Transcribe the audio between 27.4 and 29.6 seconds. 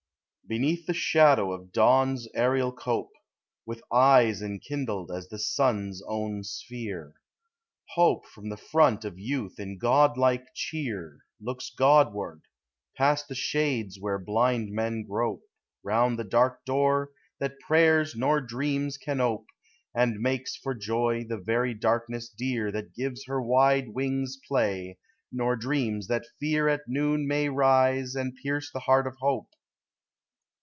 rise and pierce the heart of hope.